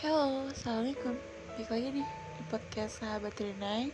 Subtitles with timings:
[0.00, 1.12] Halo, Assalamualaikum.
[1.52, 3.92] Balik lagi nih di podcast Sahabat Renai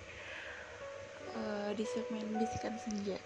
[1.35, 3.19] uh, Di segmen Bisikan Senja.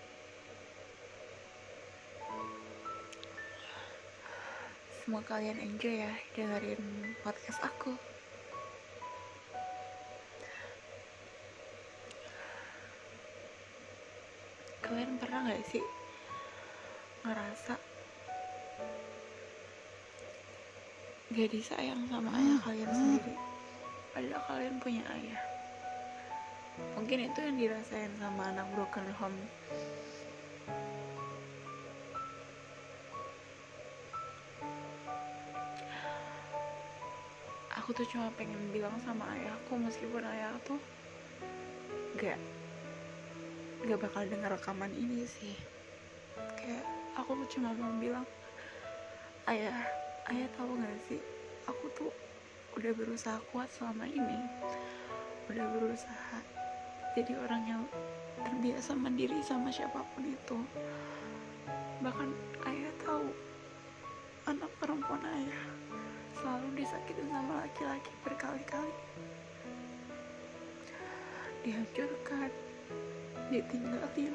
[4.88, 6.80] Semoga kalian enjoy ya dengerin
[7.20, 7.92] podcast aku.
[14.80, 15.84] Kalian pernah gak sih
[17.28, 17.76] ngerasa
[21.30, 23.34] gak disayang sama ayah kalian sendiri.
[24.10, 25.38] Padahal kalian punya ayah.
[26.98, 29.38] Mungkin itu yang dirasain sama anak broken home.
[37.78, 40.82] Aku tuh cuma pengen bilang sama ayahku meskipun ayah tuh
[42.18, 42.42] gak
[43.86, 45.54] gak bakal denger rekaman ini sih.
[46.58, 46.82] Kayak
[47.14, 48.26] aku tuh cuma mau bilang
[49.46, 49.78] ayah
[50.30, 51.20] ayah tahu gak sih?
[51.66, 52.14] Aku tuh
[52.78, 54.38] udah berusaha kuat selama ini.
[55.50, 56.38] Udah berusaha
[57.18, 57.82] jadi orang yang
[58.46, 60.58] terbiasa mandiri sama siapa pun itu.
[61.98, 62.30] Bahkan
[62.70, 63.26] ayah tahu
[64.46, 65.62] anak perempuan ayah
[66.38, 68.94] selalu disakitin sama laki-laki berkali-kali.
[71.66, 72.50] Dihancurkan
[73.50, 74.34] ditinggalin.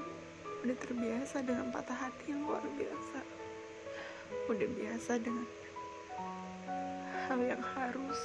[0.68, 3.24] Udah terbiasa dengan patah hati luar biasa.
[4.52, 5.48] Udah biasa dengan
[7.26, 8.20] hal yang harus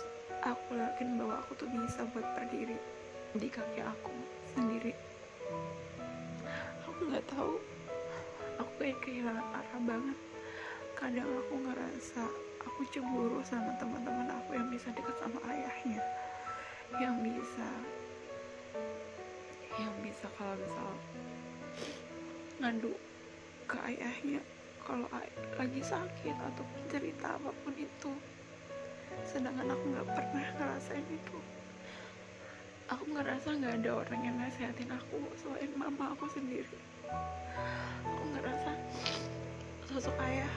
[0.44, 2.77] aku lakuin bahwa aku tuh bisa buat berdiri
[3.36, 4.14] di kaki aku
[4.52, 4.92] sendiri.
[6.86, 7.56] Aku nggak tahu.
[8.61, 10.18] Aku kayak kehilangan arah banget.
[10.98, 12.24] Kadang aku ngerasa
[12.61, 16.02] aku cemburu sama teman-teman aku yang bisa dekat sama ayahnya.
[17.00, 17.68] Yang bisa
[19.80, 20.92] yang bisa kalau misal
[22.61, 22.92] ngadu
[23.64, 24.44] ke ayahnya
[24.91, 25.06] kalau
[25.55, 28.10] lagi sakit atau cerita apa pun itu.
[29.22, 31.38] Sedangkan aku nggak pernah ngerasain itu.
[32.91, 36.74] Aku ngerasa nggak ada orang yang nasehatin aku selain mama aku sendiri.
[38.02, 38.70] Aku ngerasa
[39.86, 40.51] sosok ayah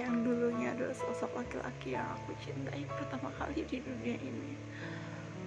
[0.00, 4.52] yang dulunya adalah sosok laki-laki yang aku cintai pertama kali di dunia ini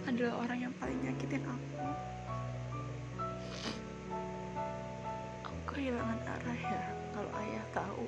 [0.05, 1.85] adalah orang yang paling nyakitin aku.
[5.41, 6.98] Aku kehilangan arah ya
[7.73, 8.05] tahu.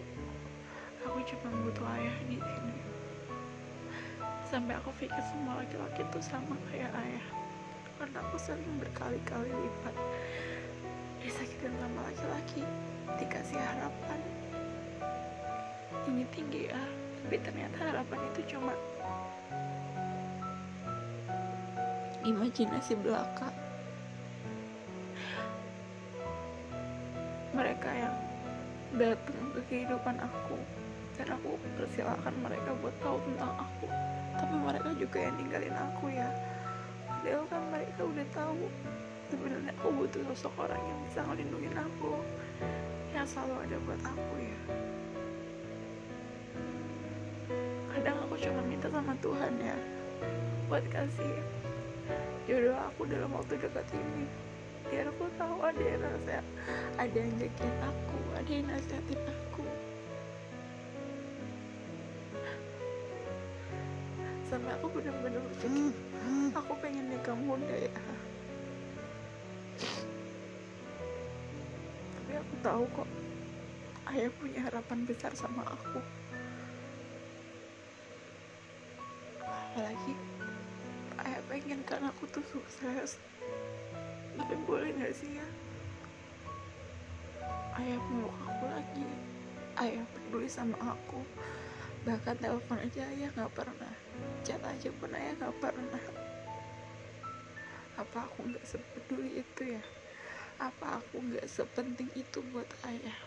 [1.07, 2.75] Aku cuma butuh ayah di sini.
[4.45, 7.25] Sampai aku pikir semua laki-laki itu sama kayak ayah.
[7.97, 9.95] Karena aku sering berkali-kali lipat
[11.21, 12.61] disakitin sama laki-laki
[13.21, 14.19] dikasih harapan.
[16.09, 16.81] Ini tinggi ya.
[17.21, 18.73] Tapi ternyata harapan itu cuma
[22.21, 23.49] imajinasi belaka
[29.01, 30.57] datang ke kehidupan aku.
[31.17, 33.89] Dan aku persilahkan mereka buat tahu tentang aku.
[34.37, 36.29] Tapi mereka juga yang ninggalin aku ya.
[37.09, 38.61] Padahal kan mereka udah tahu
[39.33, 42.13] sebenarnya aku butuh sosok orang yang bisa ngelindungin aku
[43.11, 44.59] yang selalu ada buat aku ya.
[47.91, 49.77] Kadang aku cuma minta sama Tuhan ya
[50.71, 51.35] buat kasih
[52.47, 54.23] jodoh aku dalam waktu dekat ini
[55.71, 56.45] ada yang nasihat.
[56.99, 58.19] Ada yang jagain aku.
[58.35, 59.63] Ada yang nasihatin aku.
[64.51, 65.95] Sampai aku benar-benar berpikir
[66.51, 67.93] aku pengen nikah muda ya.
[72.19, 73.09] Tapi aku tahu kok
[74.11, 76.03] ayah punya harapan besar sama aku.
[79.39, 80.13] Apalagi
[81.23, 83.15] ayah pengen kan aku tuh sukses
[84.41, 85.47] tapi boleh gak sih ya?
[87.77, 89.05] Ayah meluk aku lagi.
[89.77, 91.21] Ayah peduli sama aku.
[92.01, 93.93] Bahkan telepon aja ayah nggak pernah.
[94.41, 96.03] Chat aja pun ayah nggak pernah.
[98.01, 99.83] Apa aku nggak sepeduli itu ya?
[100.57, 103.19] Apa aku nggak sepenting itu buat ayah?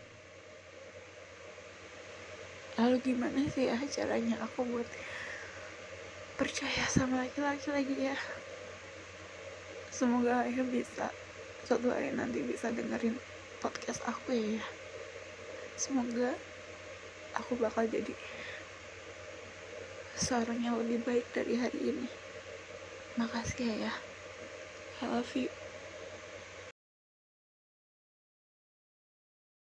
[2.74, 4.88] Lalu gimana sih ya caranya aku buat
[6.34, 8.18] percaya sama laki-laki lagi ya
[9.94, 11.06] semoga ayah bisa
[11.62, 13.14] suatu hari nanti bisa dengerin
[13.62, 14.66] podcast aku ya.
[15.78, 16.34] Semoga
[17.38, 18.10] aku bakal jadi
[20.18, 22.08] seorang yang lebih baik dari hari ini.
[23.14, 23.94] Makasih ya.
[24.98, 25.63] I love you